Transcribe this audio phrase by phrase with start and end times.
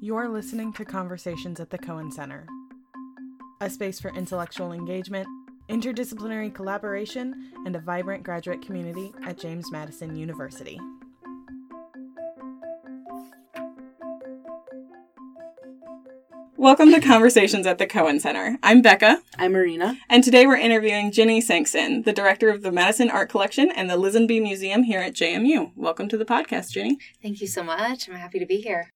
[0.00, 2.46] You're listening to Conversations at the Cohen Center,
[3.60, 5.26] a space for intellectual engagement,
[5.70, 10.78] interdisciplinary collaboration, and a vibrant graduate community at James Madison University.
[16.64, 18.56] Welcome to Conversations at the Cohen Center.
[18.62, 19.20] I'm Becca.
[19.36, 19.98] I'm Marina.
[20.08, 23.98] And today we're interviewing Ginny Soenksen, the director of the Madison Art Collection and the
[23.98, 25.72] Lisanby Museum here at JMU.
[25.76, 26.96] Welcome to the podcast, Ginny.
[27.20, 28.08] Thank you so much.
[28.08, 28.88] I'm happy to be here.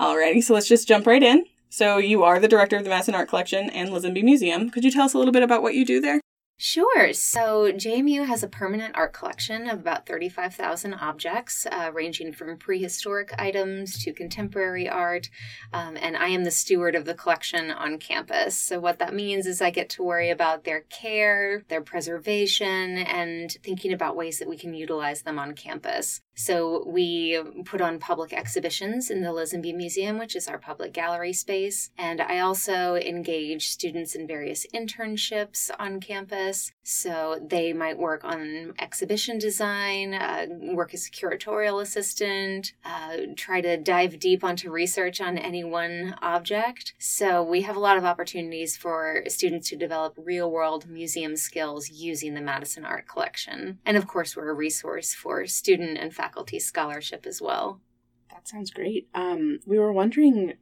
[0.00, 1.44] Alrighty, so let's just jump right in.
[1.68, 4.70] So you are the director of the Madison Art Collection and Lisanby Museum.
[4.70, 6.19] Could you tell us a little bit about what you do there?
[6.62, 7.14] Sure.
[7.14, 13.32] So JMU has a permanent art collection of about 35,000 objects, uh, ranging from prehistoric
[13.38, 15.30] items to contemporary art.
[15.72, 18.58] Um, and I am the steward of the collection on campus.
[18.58, 23.50] So, what that means is I get to worry about their care, their preservation, and
[23.62, 26.20] thinking about ways that we can utilize them on campus.
[26.40, 31.34] So we put on public exhibitions in the Lisanby Museum, which is our public gallery
[31.34, 31.90] space.
[31.98, 36.49] And I also engage students in various internships on campus.
[36.82, 43.60] So they might work on exhibition design, uh, work as a curatorial assistant, uh, try
[43.60, 46.94] to dive deep onto research on any one object.
[46.98, 51.90] So we have a lot of opportunities for students to develop real world museum skills
[51.90, 53.78] using the Madison Art Collection.
[53.84, 57.80] And of course, we're a resource for student and faculty scholarship as well.
[58.30, 59.08] That sounds great.
[59.14, 60.54] Um, we were wondering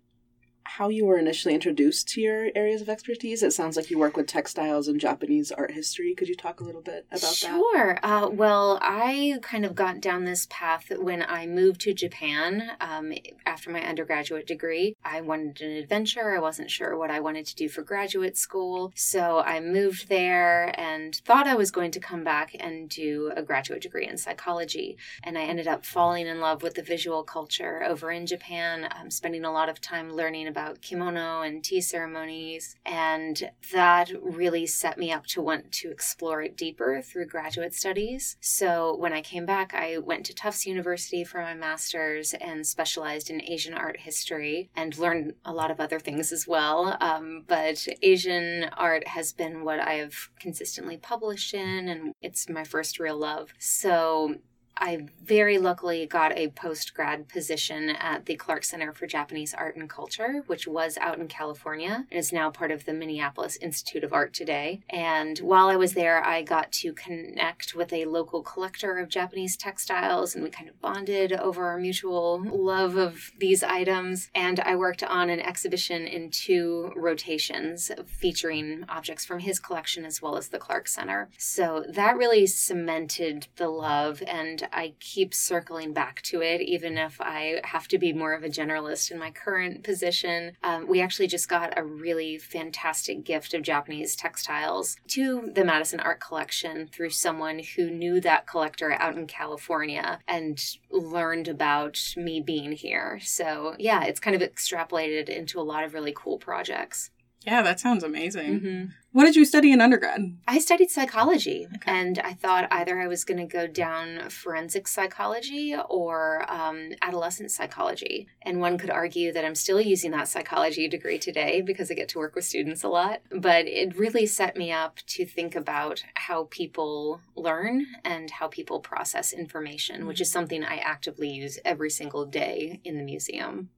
[0.69, 3.42] how you were initially introduced to your areas of expertise.
[3.42, 6.14] It sounds like you work with textiles and Japanese art history.
[6.14, 7.50] Could you talk a little bit about sure.
[7.50, 7.58] that?
[7.58, 7.98] Sure.
[8.02, 13.14] Uh, well, I kind of got down this path when I moved to Japan um,
[13.46, 14.94] after my undergraduate degree.
[15.02, 16.36] I wanted an adventure.
[16.36, 18.92] I wasn't sure what I wanted to do for graduate school.
[18.94, 23.42] So I moved there and thought I was going to come back and do a
[23.42, 24.98] graduate degree in psychology.
[25.22, 29.11] And I ended up falling in love with the visual culture over in Japan, um,
[29.11, 32.77] spending a lot of time learning about about kimono and tea ceremonies.
[32.85, 38.36] And that really set me up to want to explore it deeper through graduate studies.
[38.41, 43.30] So when I came back, I went to Tufts University for my master's and specialized
[43.30, 46.96] in Asian art history and learned a lot of other things as well.
[47.01, 52.98] Um, but Asian art has been what I've consistently published in, and it's my first
[52.98, 53.52] real love.
[53.58, 54.36] So
[54.80, 59.77] I very luckily got a post grad position at the Clark Center for Japanese Art
[59.77, 64.05] and Culture, which was out in California and is now part of the Minneapolis Institute
[64.05, 64.80] of Art today.
[64.89, 69.56] And while I was there, I got to connect with a local collector of Japanese
[69.56, 74.30] textiles, and we kind of bonded over our mutual love of these items.
[74.34, 80.22] And I worked on an exhibition in two rotations featuring objects from his collection as
[80.22, 81.28] well as the Clark Center.
[81.36, 87.20] So that really cemented the love and I keep circling back to it, even if
[87.20, 90.52] I have to be more of a generalist in my current position.
[90.62, 96.01] Um, we actually just got a really fantastic gift of Japanese textiles to the Madison
[96.01, 102.40] Art Collection through someone who knew that collector out in California and learned about me
[102.40, 103.20] being here.
[103.23, 107.11] So, yeah, it's kind of extrapolated into a lot of really cool projects.
[107.47, 108.61] Yeah, that sounds amazing.
[108.61, 108.85] Mm-hmm.
[109.13, 110.37] What did you study in undergrad?
[110.47, 111.91] I studied psychology, okay.
[111.91, 117.51] and I thought either I was going to go down forensic psychology or um, adolescent
[117.51, 118.29] psychology.
[118.43, 122.09] And one could argue that I'm still using that psychology degree today because I get
[122.11, 123.23] to work with students a lot.
[123.31, 128.81] But it really set me up to think about how people learn and how people
[128.81, 130.09] process information, mm-hmm.
[130.09, 133.70] which is something I actively use every single day in the museum.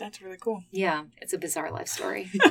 [0.00, 0.64] That's really cool.
[0.70, 2.30] Yeah, it's a bizarre life story.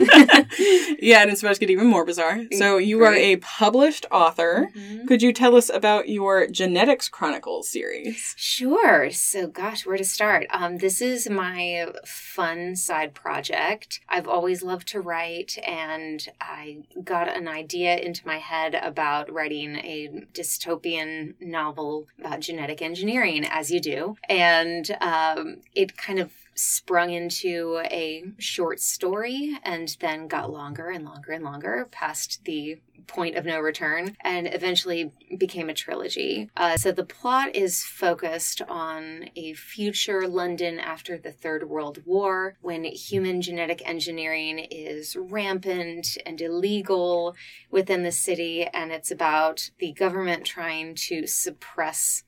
[0.99, 2.43] yeah, and it's about to get even more bizarre.
[2.51, 4.69] So you are a published author.
[4.75, 5.07] Mm-hmm.
[5.07, 8.35] Could you tell us about your Genetics Chronicles series?
[8.37, 9.09] Sure.
[9.09, 10.45] So, gosh, where to start?
[10.51, 13.99] Um, this is my fun side project.
[14.07, 19.77] I've always loved to write, and I got an idea into my head about writing
[19.77, 27.11] a dystopian novel about genetic engineering, as you do, and um, it kind of sprung
[27.11, 33.35] into a short story and then got longer and longer and longer past the point
[33.35, 36.49] of no return and eventually became a trilogy.
[36.55, 42.55] Uh, so the plot is focused on a future London after the Third World War
[42.61, 47.35] when human genetic engineering is rampant and illegal
[47.71, 52.23] within the city, and it's about the government trying to suppress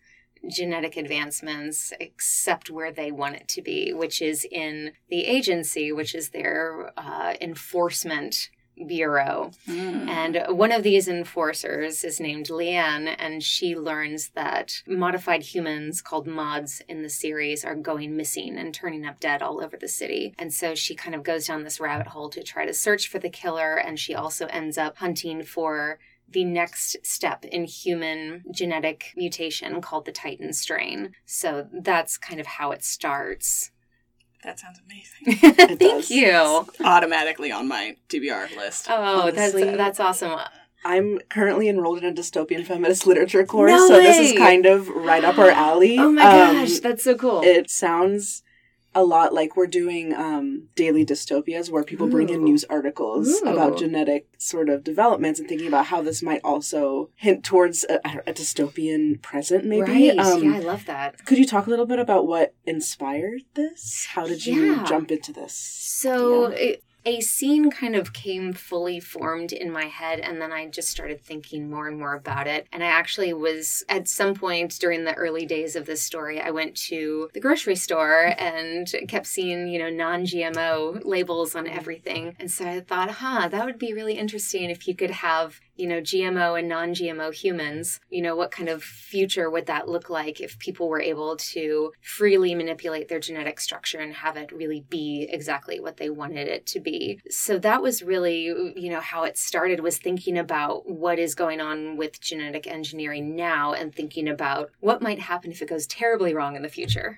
[0.50, 6.16] genetic advancements except where they want it to be, which is in the agency, which
[6.16, 8.50] is their uh, enforcement
[8.88, 9.52] Bureau.
[9.68, 10.08] Mm.
[10.08, 16.28] And one of these enforcers is named Leanne, and she learns that modified humans called
[16.28, 20.34] mods in the series are going missing and turning up dead all over the city.
[20.38, 23.20] And so she kind of goes down this rabbit hole to try to search for
[23.20, 26.00] the killer, and she also ends up hunting for
[26.32, 31.14] the next step in human genetic mutation called the Titan strain.
[31.26, 33.72] So that's kind of how it starts.
[34.44, 35.54] that sounds amazing.
[35.78, 36.12] Thank does.
[36.12, 36.66] you.
[36.84, 38.88] Automatically on my TBR list.
[38.90, 39.64] Oh, Honestly.
[39.64, 40.40] that's that's awesome.
[40.84, 44.88] I'm currently enrolled in a dystopian feminist literature course, No so this is kind of
[44.88, 46.00] right up our alley.
[46.00, 47.42] Oh my Um, gosh, that's so cool.
[47.44, 48.42] It sounds
[48.94, 53.48] a lot like we're doing um, daily dystopias where people bring in news articles Ooh.
[53.50, 57.96] about genetic sort of developments and thinking about how this might also hint towards a,
[58.28, 60.10] a dystopian present, maybe.
[60.10, 60.20] Right.
[60.20, 61.26] Um, yeah, I love that.
[61.26, 64.08] Could you talk a little bit about what inspired this?
[64.10, 64.84] How did you Yeah.
[64.84, 65.54] jump into this?
[65.54, 70.68] So it, a scene kind of came fully formed in my head, and then I
[70.68, 72.68] just started thinking more and more about it.
[72.72, 76.52] And I actually was at some point during the early days of this story, I
[76.52, 82.36] went to the grocery store and kept seeing, you know, non GMO labels on everything.
[82.40, 85.88] And so I thought, huh, that would be really interesting if you could have you
[85.88, 90.12] know, GMO and non GMO humans, you know, what kind of future would that look
[90.12, 94.86] like if people were able to freely manipulate their genetic structure and have it really
[94.90, 96.91] be exactly what they wanted it to be?
[97.30, 101.62] So that was really, you know, how it started was thinking about what is going
[101.62, 106.34] on with genetic engineering now and thinking about what might happen if it goes terribly
[106.34, 107.18] wrong in the future.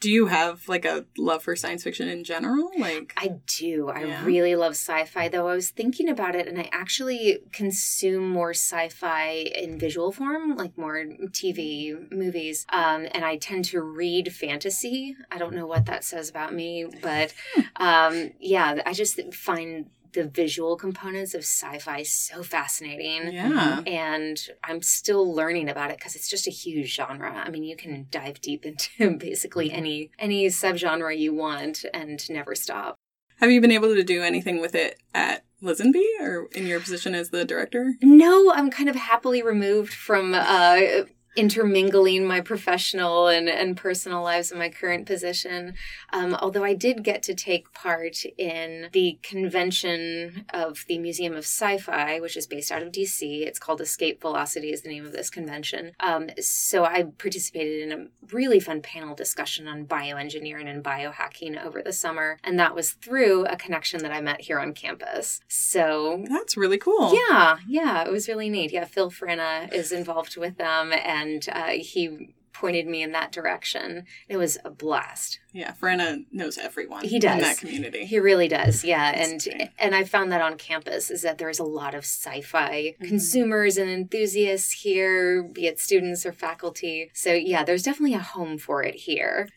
[0.00, 2.70] Do you have like a love for science fiction in general?
[2.78, 3.88] Like I do.
[3.88, 4.24] I Yeah.
[4.24, 8.50] really love sci fi, though I was thinking about it and I actually consume more
[8.50, 10.96] sci fi in visual form, like more
[11.30, 12.66] TV, movies.
[12.70, 15.16] Um, and I tend to read fantasy.
[15.30, 17.32] I don't know what that says about me, but
[17.76, 23.82] um, yeah, I just find the visual components of sci fi so fascinating yeah.
[23.86, 27.30] and I'm still learning about it because it's just a huge genre.
[27.32, 32.54] I mean, you can dive deep into basically any any subgenre you want and never
[32.54, 32.96] stop.
[33.40, 37.14] Have you been able to do anything with it at Lisanby or in your position
[37.14, 37.94] as the director?
[38.00, 40.78] No, I'm kind of happily removed from uh,
[41.36, 45.74] intermingling my professional and, and personal lives in my current position.
[46.12, 51.40] Um, although I did get to take part in the convention of the Museum of
[51.44, 53.46] Sci-Fi, which is based out of DC.
[53.46, 55.92] It's called Escape Velocity is the name of this convention.
[56.00, 61.82] Um, so I participated in a really fun panel discussion on bioengineering and biohacking over
[61.82, 62.38] the summer.
[62.44, 65.40] And that was through a connection that I met here on campus.
[65.48, 67.14] So That's really cool.
[67.28, 68.72] yeah, yeah, it was really neat.
[68.72, 74.04] Yeah, Phil Frana is involved with them, and uh, he pointed me in that direction.
[74.28, 75.40] It was a blast.
[75.52, 77.34] Yeah, Frana knows everyone He does.
[77.34, 78.04] in that community.
[78.04, 78.84] He really does.
[78.84, 79.68] Yeah, That's and great.
[79.78, 83.08] and I found that on campus is that there's a lot of sci-fi Mhm.
[83.08, 87.10] consumers and enthusiasts here, be it students or faculty.
[87.12, 89.48] So yeah, there's definitely a home for it here.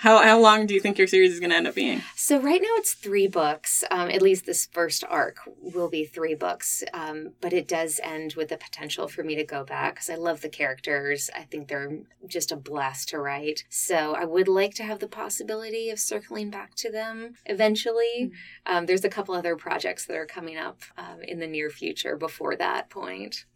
[0.00, 2.02] How how long do you think your series is going to end up being?
[2.14, 3.82] So right now it's three books.
[3.90, 8.34] Um, at least this first arc will be three books, um, but it does end
[8.36, 11.30] with the potential for me to go back because I love the characters.
[11.34, 11.98] I think they're
[12.28, 13.64] just a blast to write.
[13.70, 18.30] So I would like to have the possibility of circling back to them eventually.
[18.66, 22.16] Um, there's a couple other projects that are coming up um, in the near future
[22.16, 23.46] before that point.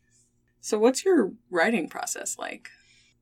[0.60, 2.70] So what's your writing process like?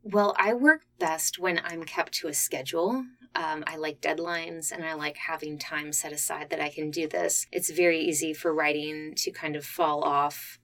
[0.02, 3.04] Well, I work best when I'm kept to a schedule.
[3.34, 7.06] Um, I like deadlines and I like having time set aside that I can do
[7.06, 7.46] this.
[7.52, 10.58] It's very easy for writing to kind of fall off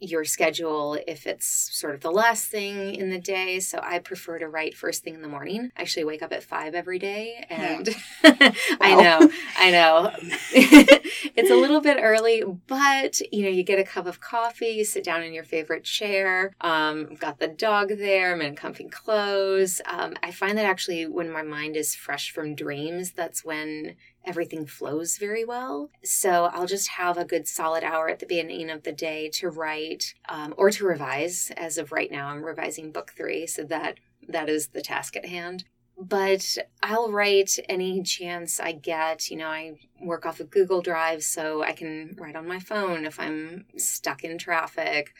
[0.00, 3.60] your schedule if it's sort of the last thing in the day.
[3.60, 5.70] So I prefer to write first thing in the morning.
[5.76, 7.88] I actually wake up at five every day and
[8.80, 10.12] I know, I know.
[10.52, 14.84] it's a little bit early, but you know, you get a cup of coffee, you
[14.84, 16.54] sit down in your favorite chair.
[16.60, 18.32] Um, got the dog there.
[18.32, 19.80] I'm in comfy clothes.
[19.86, 23.96] Um, I find that actually, when my mind is fresh from dreams, that's when
[24.28, 25.90] everything flows very well.
[26.04, 29.48] So I'll just have a good solid hour at the beginning of the day to
[29.48, 31.50] write um, or to revise.
[31.56, 33.96] As of right now, I'm revising book three, so that
[34.28, 35.64] that is the task at hand
[35.98, 39.30] but I'll write any chance I get.
[39.30, 43.04] You know, I work off of Google Drive, so I can write on my phone
[43.04, 45.14] if I'm stuck in traffic.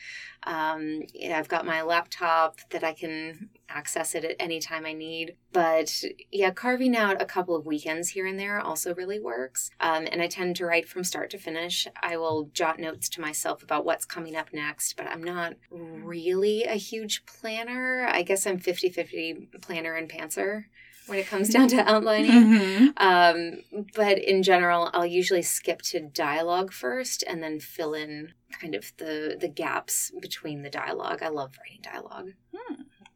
[0.44, 5.36] Um, I've got my laptop that I can access it at any time I need.
[5.52, 9.70] But yeah, carving out a couple of weekends here and there also really works.
[9.80, 11.86] Um, and I tend to write from start to finish.
[12.02, 16.64] I will jot notes to myself about what's coming up next, but I'm not really
[16.64, 18.06] a huge planner.
[18.08, 20.64] I guess I'm 50 50 planner and pantser.
[21.08, 22.30] When it comes down to outlining.
[22.30, 22.92] Mhm.
[22.96, 28.74] Um, but in general, I'll usually skip to dialogue first and then fill in kind
[28.74, 31.22] of the the gaps between the dialogue.
[31.22, 32.32] I love writing dialogue.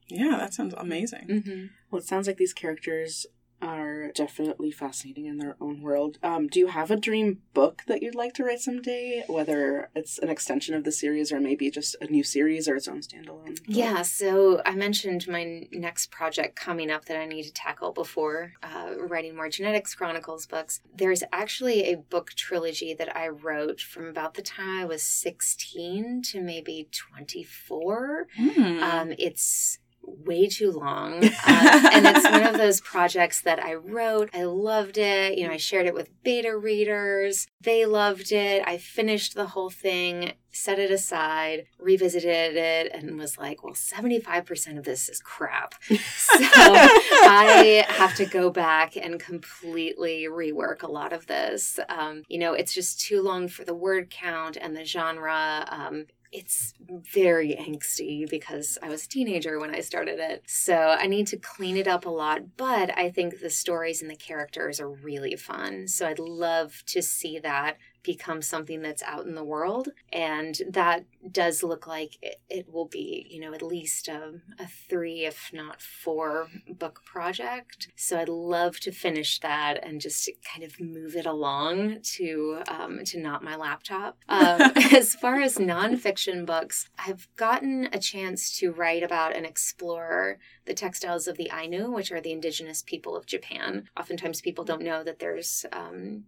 [0.09, 1.27] Yeah, that sounds amazing.
[1.29, 1.67] Mm-hmm.
[1.91, 3.25] Well, it sounds like these characters
[3.63, 6.19] are definitely fascinating in their own world.
[6.23, 9.25] Um, do you have a dream book that you'd like to write someday?
[9.29, 12.89] Whether it's an extension of the series or maybe just a new series or its
[12.89, 13.47] own standalone?
[13.47, 13.59] book?
[13.67, 18.53] Yeah, so I mentioned my next project coming up that I need to tackle before
[18.63, 20.81] uh, writing more genetics chronicles books.
[20.95, 26.23] There's actually a book trilogy that I wrote from about the time I was 16
[26.23, 28.27] to maybe 24.
[28.37, 28.83] Hmm.
[28.83, 29.79] Um, it's
[30.25, 31.25] way too long.
[31.25, 34.31] Uh, and it's one of those projects that I wrote.
[34.33, 35.39] I loved it.
[35.39, 37.47] You know, I shared it with beta readers.
[37.61, 38.63] They loved it.
[38.67, 44.79] I finished the whole thing, set it aside, revisited it, and was like, well, 75%
[44.79, 45.75] of this is crap.
[45.85, 45.97] So
[46.39, 51.79] I have to go back and completely rework a lot of this.
[51.89, 55.67] Um, you know, it's just too long for the word count and the genre.
[55.71, 56.73] Um, it's
[57.13, 60.43] very angsty because I was a teenager when I started it.
[60.47, 64.11] So I need to clean it up a lot, but I think the stories and
[64.11, 65.89] the characters are really fun.
[65.89, 69.89] So I'd love to see that become something that's out in the world.
[70.13, 74.67] And that does look like it, it will be, you know, at least a, a
[74.89, 77.89] three, if not four book project.
[77.97, 83.05] So I'd love to finish that and just kind of move it along to um,
[83.05, 84.19] to not my laptop.
[84.43, 90.39] Um, as far as nonfiction books, I've gotten a chance to write about and explore
[90.65, 93.89] the textiles of the Ainu, which are the indigenous people of Japan.
[93.97, 96.25] Oftentimes, people don't know that there's um,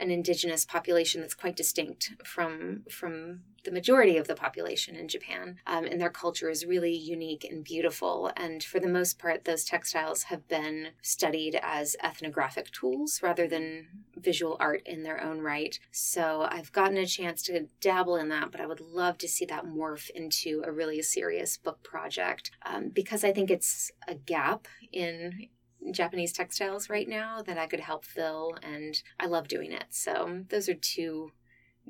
[0.00, 5.58] an indigenous population that's quite distinct from from the majority of the population in Japan,
[5.66, 8.30] um, and their culture is really unique and beautiful.
[8.36, 13.88] And for the most part, those textiles have been studied as ethnographic tools rather than
[14.16, 15.78] visual art in their own right.
[15.90, 19.44] So I've gotten a chance to dabble in that, but I would love to see
[19.46, 24.66] that morph into a really serious book project um, because I think it's a gap
[24.92, 25.48] in
[25.92, 29.84] Japanese textiles right now that I could help fill, and I love doing it.
[29.90, 31.32] So those are two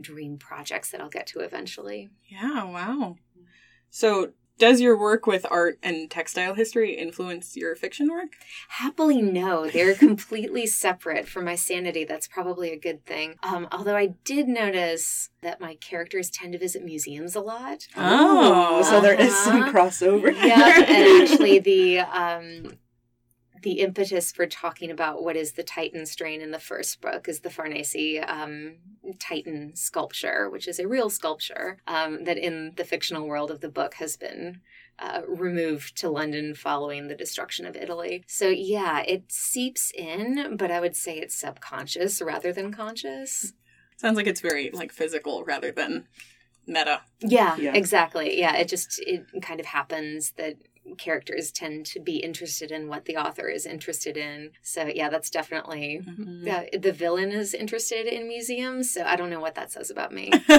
[0.00, 2.08] dream projects that I'll get to eventually.
[2.28, 3.16] Yeah, wow.
[3.90, 8.32] So, does your work with art and textile history influence your fiction work?
[8.70, 9.68] Happily, no.
[9.70, 12.04] They're completely separate from my sanity.
[12.04, 13.36] That's probably a good thing.
[13.42, 17.86] Um, although I did notice that my characters tend to visit museums a lot.
[17.96, 19.72] Oh, so there is some Uh-huh.
[19.72, 20.34] crossover.
[20.34, 22.72] yeah, and actually the um
[23.62, 27.40] the impetus for talking about what is the Titan strain in the first book is
[27.40, 28.76] the Farnese um,
[29.18, 33.68] Titan sculpture, which is a real sculpture um, that in the fictional world of the
[33.68, 34.60] book has been
[34.98, 38.24] uh, removed to London following the destruction of Italy.
[38.26, 43.52] So, yeah, it seeps in, but I would say it's subconscious rather than conscious.
[43.96, 46.06] Sounds like it's very like physical rather than
[46.66, 47.00] meta.
[47.20, 47.74] Yeah, Yeah.
[47.74, 48.38] exactly.
[48.38, 50.56] Yeah, it just it kind of happens that
[50.96, 54.50] characters tend to be interested in what the author is interested in.
[54.62, 56.46] So yeah, that's definitely Mhm.
[56.46, 60.12] yeah, the villain is interested in museums, so I don't know what that says about
[60.12, 60.32] me.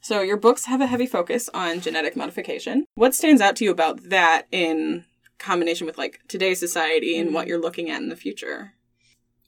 [0.00, 2.86] so, your books have a heavy focus on genetic modification.
[2.94, 5.04] What stands out to you about that in
[5.38, 8.74] combination with like today's society and what you're looking at in the future?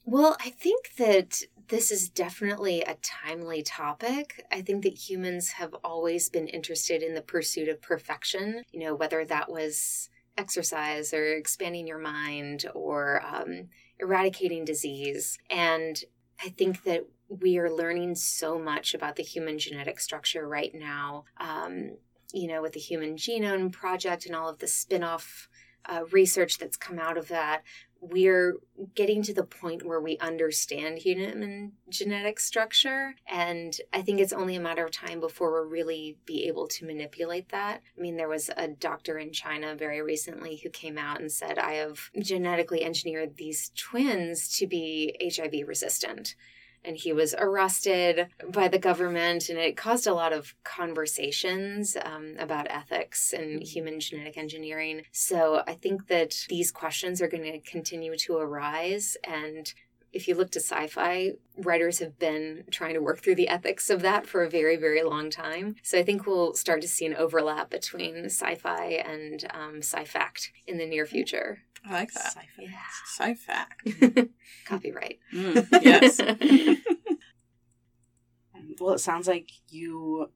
[0.05, 4.45] Well, I think that this is definitely a timely topic.
[4.51, 8.93] I think that humans have always been interested in the pursuit of perfection, you know,
[8.93, 15.39] whether that was exercise or expanding your mind or um, eradicating disease.
[15.49, 15.97] And
[16.43, 21.23] I think that we are learning so much about the human genetic structure right now.
[21.37, 21.91] Um,
[22.33, 25.49] you know, with the Human Genome Project and all of the spin off
[25.85, 27.63] uh, research that's come out of that,
[28.01, 28.57] we're
[28.95, 33.13] getting to the point where we understand human genetic structure.
[33.27, 36.85] And I think it's only a matter of time before we'll really be able to
[36.85, 37.81] manipulate that.
[37.95, 41.59] I mean, there was a doctor in China very recently who came out and said,
[41.59, 46.35] I have genetically engineered these twins to be HIV resistant
[46.83, 52.35] and he was arrested by the government and it caused a lot of conversations um,
[52.39, 55.03] about ethics and human genetic engineering.
[55.11, 59.73] So i think that these questions are going to continue to arise and
[60.13, 64.01] if you look to sci-fi writers have been trying to work through the ethics of
[64.01, 67.15] that for a very very long time so i think we'll start to see an
[67.15, 72.33] overlap between sci-fi and um, sci-fact in the near future I like that.
[72.33, 72.47] Sci-fi.
[72.57, 72.69] yeah
[73.07, 74.29] Sci-fact.
[74.65, 76.19] copyright Mm, yes.
[78.79, 80.31] Well, it sounds like you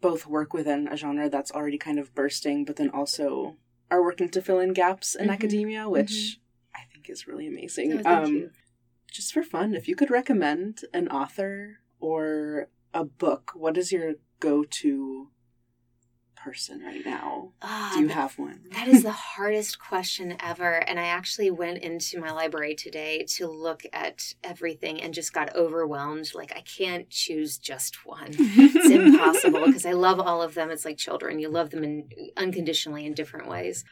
[0.00, 3.56] both work within a genre that's already kind of bursting, but then also
[3.90, 5.32] are working to fill in gaps in Mhm.
[5.32, 6.40] academia, which
[6.74, 8.02] I think is really amazing.
[8.06, 8.50] Oh, um, you.
[9.10, 14.14] Just for fun, if you could recommend an author or a book, what is your
[14.38, 15.28] go-to
[16.36, 17.52] person right now?
[17.60, 18.62] Ah, Do you have one?
[18.72, 20.76] That is the hardest question ever.
[20.88, 25.54] And I actually went into my library today to look at everything and just got
[25.54, 26.30] overwhelmed.
[26.34, 28.30] Like, I can't choose just one.
[28.38, 30.70] It's impossible because I love all of them.
[30.70, 33.84] It's like children, you love them in, unconditionally in different ways.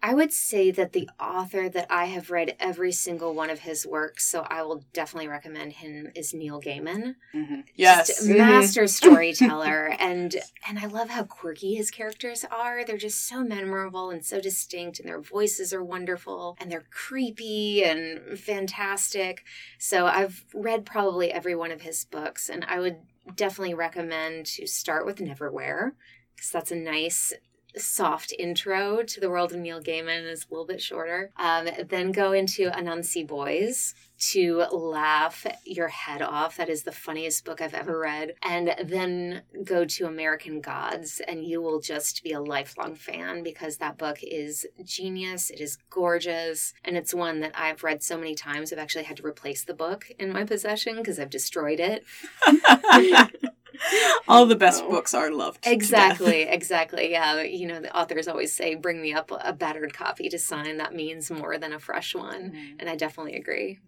[0.00, 3.84] I would say that the author that I have read every single one of his
[3.86, 7.16] works, so I will definitely recommend him, is Neil Gaiman.
[7.34, 7.64] Mhm.
[7.74, 8.06] yes.
[8.08, 10.36] Just a master storyteller and
[10.68, 12.84] and I love how quirky his characters are.
[12.84, 17.82] They're just so memorable and so distinct and their voices are wonderful and they're creepy
[17.84, 19.42] and fantastic.
[19.78, 22.98] So I've read probably every one of his books and I would
[23.34, 25.92] definitely recommend to start with Neverwhere
[26.34, 27.32] because that's a nice
[27.78, 31.30] soft intro to the world of Neil Gaiman is a little bit shorter.
[31.36, 36.56] Um, then go into Anansi Boys to laugh your head off.
[36.56, 38.34] That is the funniest book I've ever read.
[38.42, 43.76] And then go to American Gods, and you will just be a lifelong fan because
[43.76, 45.50] that book is genius.
[45.50, 46.74] It is gorgeous.
[46.84, 48.72] And it's one that I've read so many times.
[48.72, 52.04] I've actually had to replace the book in my possession because I've destroyed it.
[54.28, 54.90] All the best Oh.
[54.90, 55.66] books are loved.
[55.66, 57.10] Exactly, exactly.
[57.10, 60.76] Yeah, you know, the authors always say, bring me up a battered copy to sign.
[60.78, 62.50] That means more than a fresh one.
[62.52, 62.76] Mhm.
[62.80, 63.78] And I definitely agree.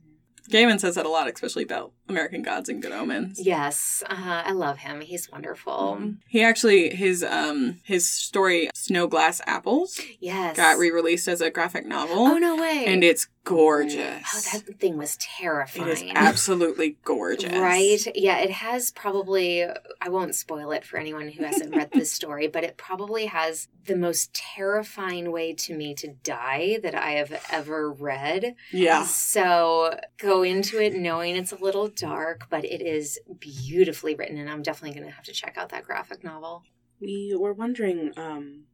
[0.50, 3.40] Gaiman says that a lot, especially about American Gods and Good Omens.
[3.44, 5.00] Yes, uh, I love him.
[5.00, 6.14] He's wonderful.
[6.28, 10.56] He actually his um his story Snow Glass Apples Yes.
[10.56, 12.16] got re-released as a graphic novel.
[12.18, 12.84] Oh, no way.
[12.86, 14.22] And it's gorgeous.
[14.34, 15.88] Oh, that thing was terrifying.
[15.88, 17.52] is absolutely gorgeous.
[17.52, 18.00] Right?
[18.14, 19.64] Yeah, it has probably,
[20.00, 23.68] I won't spoil it for anyone who hasn't read this story, but it probably has
[23.86, 28.54] the most terrifying way to me to die that I have ever read.
[28.72, 29.04] Yeah.
[29.04, 34.48] So go into it knowing it's a little dark, but it is beautifully written, and
[34.48, 36.62] I'm definitely going to have to check out that graphic novel.
[37.00, 38.64] We were wondering um,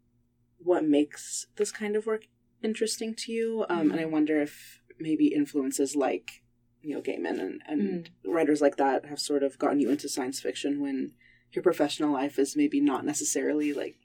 [0.58, 2.24] what makes this kind of work
[2.62, 6.42] interesting to you, um, and I wonder if maybe influences like
[6.82, 10.80] Neil Gaiman and, and writers like that have sort of gotten you into science fiction
[10.80, 11.12] when
[11.52, 13.96] your professional life is maybe not necessarily like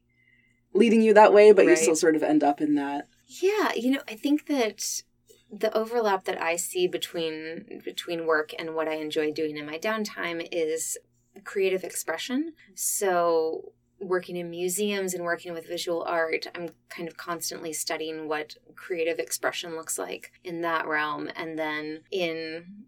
[0.74, 3.08] leading you that way, but you still sort of end up in that.
[3.28, 5.04] Yeah, you know, I think that
[5.52, 9.78] the overlap that I see between between work and what I enjoy doing in my
[9.78, 10.98] downtime is
[11.44, 12.54] creative expression.
[12.74, 18.56] So working in museums and working with visual art, I'm kind of constantly studying what
[18.76, 22.86] creative expression looks like in that realm and then in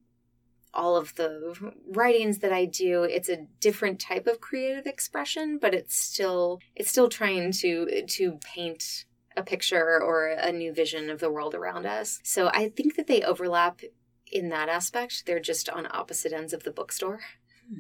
[0.74, 5.74] all of the writings that I do, it's a different type of creative expression, but
[5.74, 11.20] it's still it's still trying to to paint a picture or a new vision of
[11.20, 12.20] the world around us.
[12.24, 13.82] So I think that they overlap
[14.32, 15.26] in that aspect.
[15.26, 17.22] They're just on opposite ends of the bookstore.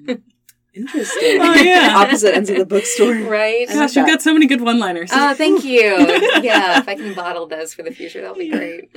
[0.05, 0.13] Hmm.
[0.75, 1.39] Interesting.
[1.39, 1.93] Oh, yeah.
[1.97, 3.13] Opposite ends of the bookstore.
[3.13, 3.67] Right?
[3.67, 4.11] Gosh, you've that.
[4.11, 5.11] got so many good one-liners.
[5.13, 5.81] Oh, thank you.
[6.41, 8.89] yeah, if I can bottle those for the future, that'll be great.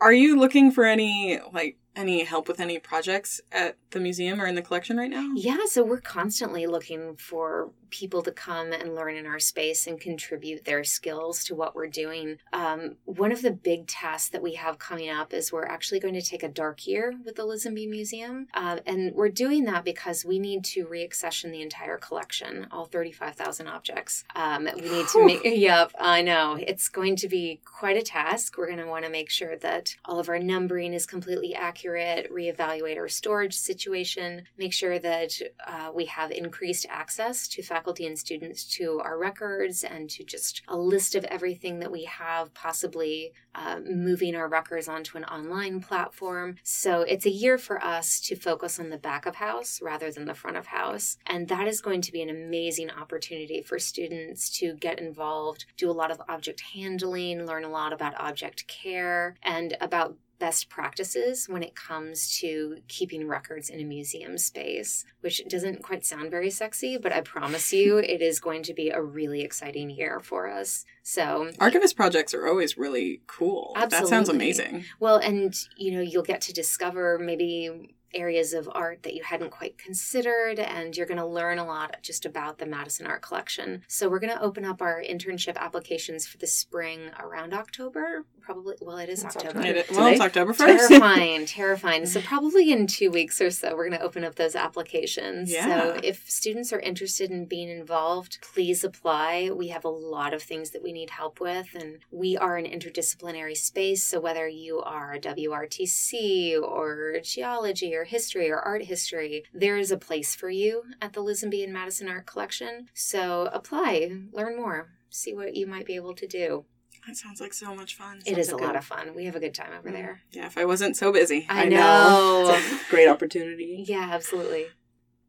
[0.00, 4.46] Are you looking for any like any help with any projects at the museum or
[4.46, 5.30] in the collection right now?
[5.36, 10.00] Yeah, so we're constantly looking for people to come and learn in our space and
[10.00, 12.38] contribute their skills to what we're doing.
[12.52, 16.14] Um, one of the big tasks that we have coming up is we're actually going
[16.14, 18.48] to take a dark year with the Lisanby Museum.
[18.54, 23.68] Uh, and we're doing that because we need to reaccession the entire collection, all 35,000
[23.68, 24.24] objects.
[24.34, 26.58] Um, we need to make, yep, I know.
[26.58, 28.56] It's going to be quite a task.
[28.56, 32.32] We're going to want to make sure that all of our numbering is completely accurate,
[32.32, 35.34] reevaluate our storage situation, make sure that
[35.66, 40.62] uh, we have increased access to faculty and students to our records and to just
[40.68, 45.80] a list of everything that we have, possibly uh, moving our records onto an online
[45.80, 46.56] platform.
[46.62, 50.24] So it's a year for us to focus on the back of house rather than
[50.24, 51.18] the front of house.
[51.26, 55.90] And that is going to be an amazing opportunity for students to get involved, do
[55.90, 61.48] a lot of object handling, learn a lot about object care, and about best practices
[61.48, 66.50] when it comes to keeping records in a museum space, which doesn't quite sound very
[66.50, 70.50] sexy, but I promise you it is going to be a really exciting year for
[70.50, 70.84] us.
[71.04, 73.76] So, Archivist projects are always really cool.
[73.76, 74.84] That sounds amazing.
[74.98, 79.50] well, and you know, you'll get to discover maybe areas of art that you hadn't
[79.50, 83.82] quite considered, and you're going to learn a lot just about the Madison Art Collection.
[83.86, 88.74] So, we're going to open up our internship applications for the spring around October, probably.
[88.80, 89.58] Well, it is It's October.
[89.60, 89.78] October.
[89.78, 90.88] It- well, it's October 1st.
[90.88, 94.54] terrifying terrifying so probably in two weeks or so we're going to open up those
[94.56, 95.66] applications Yeah.
[95.94, 100.42] so if students are interested in being involved please apply we have a lot of
[100.42, 104.80] things that we need help with and we are an interdisciplinary space so whether you
[104.80, 110.82] are wrtc or geology or history or art history there is a place for you
[111.00, 115.86] at the lisanby and madison art collection so apply learn more see what you might
[115.86, 116.64] be able to do
[117.06, 118.20] That sounds like so much fun.
[118.26, 120.46] it is a like lot of fun we have a good time over there Yeah,
[120.46, 121.46] if I wasn't so busy.
[121.48, 121.76] I I know.
[121.76, 122.54] know.
[122.54, 123.84] It's a great opportunity.
[123.86, 124.66] Yeah, absolutely.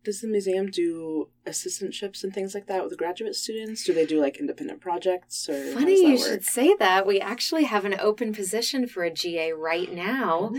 [0.03, 3.85] Does the museum do assistantships and things like that with graduate students?
[3.85, 6.19] Do they do like independent projects or how Funny does you work?
[6.19, 7.07] should say that.
[7.07, 10.51] We actually have an open position for a GA right now.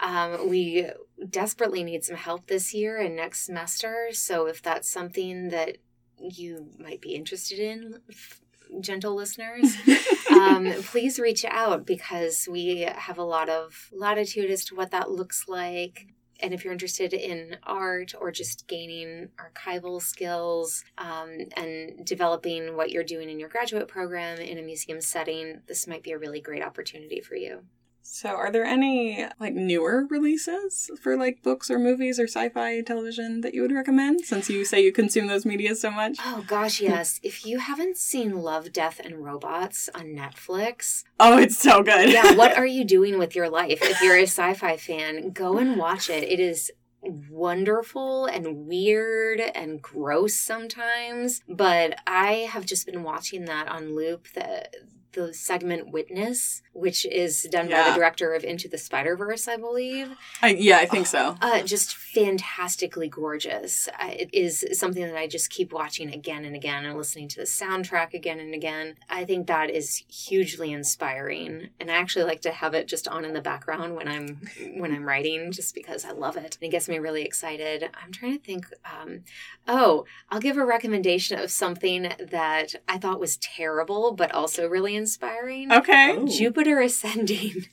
[0.00, 0.86] Um, we
[1.30, 4.08] desperately need some help this year and next semester.
[4.12, 5.78] So if that's something that
[6.18, 8.39] you might be interested in, f-
[8.80, 9.76] gentle listeners,
[10.30, 15.10] um, please reach out because we have a lot of latitude as to what that
[15.10, 16.06] looks like.
[16.42, 22.90] And if you're interested in art or just gaining archival skills um, and developing what
[22.90, 26.40] you're doing in your graduate program in a museum setting, this might be a really
[26.40, 27.64] great opportunity for you.
[28.02, 33.40] So, are there any like newer releases for like books or movies or sci-fi television
[33.42, 34.22] that you would recommend?
[34.24, 36.18] Since you say you consume those media so much.
[36.24, 37.20] Oh gosh, yes.
[37.22, 42.10] if you haven't seen Love, Death, and Robots on Netflix, Oh, it's so good.
[42.10, 43.78] yeah, what are you doing with your life?
[43.82, 46.24] If you're a sci fi fan, go and watch it.
[46.24, 46.70] It is
[47.02, 54.26] wonderful and weird and gross sometimes, but I have just been watching that on loop.
[54.34, 54.68] The
[55.12, 59.56] the segment Witness, which is done by the director of Into the Spider Verse, I
[59.56, 60.10] believe.
[60.42, 61.36] I, yeah, I think so.
[61.40, 63.88] Uh, just fantastically gorgeous.
[63.98, 67.36] Uh, it is something that I just keep watching again and again and listening to
[67.38, 68.96] the soundtrack again and again.
[69.08, 73.24] I think that is hugely inspiring, and I actually like to have it just on
[73.24, 74.40] in the background when I'm
[74.76, 76.56] when I'm writing, just because I love it.
[76.60, 77.90] And it gets me really excited.
[78.00, 78.66] I'm trying to think.
[78.84, 79.24] Um,
[79.66, 84.99] oh, I'll give a recommendation of something that I thought was terrible, but also really
[85.00, 85.72] inspiring.
[85.72, 86.24] Okay.
[86.26, 87.66] Jupiter Ascending.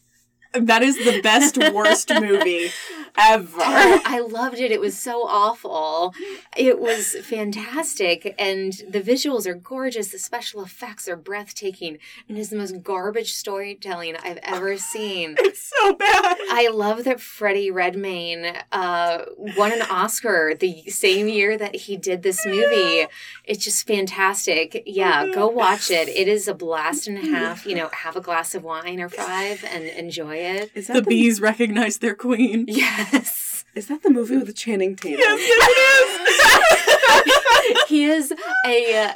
[0.62, 2.70] That is the best worst movie
[3.18, 3.48] ever.
[3.60, 4.72] Oh, I loved it.
[4.72, 6.14] It was so awful.
[6.56, 8.34] It was fantastic.
[8.38, 10.10] And the visuals are gorgeous.
[10.10, 11.98] The special effects are breathtaking.
[12.28, 15.36] And it's the most garbage storytelling I've ever seen.
[15.40, 16.38] It's so bad.
[16.50, 22.24] I love that Freddie Redmayne uh, won an Oscar the same year that he did
[22.24, 23.08] this movie.
[23.44, 24.84] It's just fantastic.
[24.86, 26.08] Yeah, go watch it.
[26.10, 27.66] It is a blast and a half.
[27.66, 30.47] You know, have a glass of wine or five and enjoy it.
[30.76, 32.66] Is that The bees recognize their queen.
[32.68, 33.66] Yes.
[33.76, 35.20] Is that the movie with the Channing Tatum?
[35.20, 36.94] Yes, it is.
[37.88, 38.34] he is
[38.66, 39.14] a uh,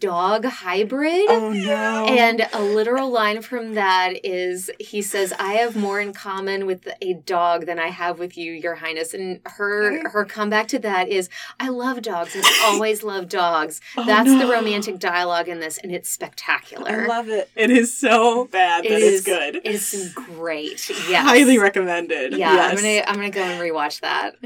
[0.00, 1.26] dog hybrid.
[1.28, 2.06] Oh no.
[2.06, 6.88] And a literal line from that is he says, I have more in common with
[7.00, 9.14] a dog than I have with you, Your Highness.
[9.14, 11.28] And her her comeback to that is,
[11.60, 12.36] I love dogs.
[12.36, 12.44] I've
[12.74, 13.80] always loved dogs.
[13.96, 17.02] Oh, That's the romantic dialogue in this, and it's spectacular.
[17.02, 17.50] I love it.
[17.56, 19.60] it is so bad that It it's is- good.
[19.64, 20.90] It's great.
[21.08, 21.24] Yes.
[21.26, 22.32] Highly recommended.
[22.32, 22.70] Yeah, Yes.
[22.70, 24.36] I'm gonna I'm gonna go and rewatch that.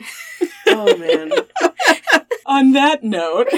[0.67, 1.31] Oh man.
[2.49, 3.49] On that note,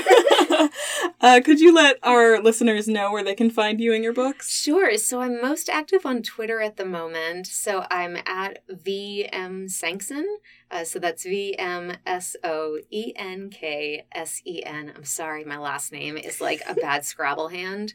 [1.21, 4.51] uh, could you let our listeners know where they can find you and your books?
[4.51, 4.99] Sure.
[4.99, 7.47] So I'm most active on Twitter at the moment.
[7.47, 10.25] So I'm at VM Soenksen.
[10.73, 14.93] Uh, so that's V M S O E N K S E N.
[14.95, 17.93] I'm sorry, my last name is like a bad Scrabble hand.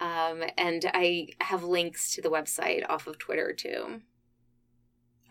[0.00, 4.00] Um, and I have links to the website off of Twitter too.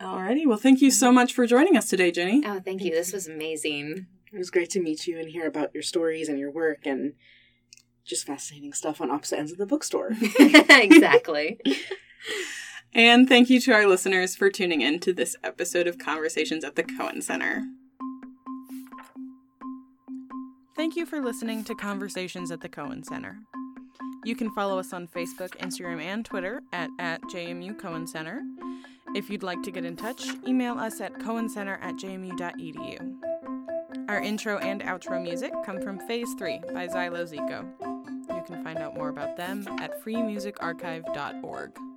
[0.00, 0.46] Alrighty.
[0.46, 2.42] Well, thank you so much for joining us today, Jenny.
[2.46, 2.90] Oh, thank you.
[2.90, 4.06] This was amazing.
[4.32, 7.12] It was great to meet you and hear about your stories and your work and
[8.04, 10.12] just fascinating stuff on opposite ends of the bookstore.
[10.38, 11.60] exactly.
[12.92, 16.74] And thank you to our listeners for tuning in to this episode of Conversations at
[16.74, 17.62] the Cohen Center.
[20.74, 23.38] Thank you for listening to Conversations at the Cohen Center.
[24.24, 28.42] You can follow us on Facebook, Instagram, and Twitter at, at JMU Cohen Center.
[29.14, 33.14] If you'd like to get in touch, email us at cohencenter at jmu.edu.
[34.08, 37.66] Our intro and outro music come from Phase 3 by Xylo Ziko.
[38.34, 41.89] You can find out more about them at freemusicarchive.org.